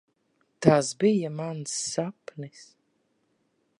[0.67, 2.65] Tas bija mans sapnis.